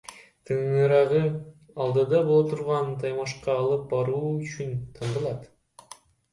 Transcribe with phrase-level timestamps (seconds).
[0.49, 1.21] Тыңыраагы
[1.85, 5.49] алдыда боло турган таймашка алып баруу үчүн тандалат.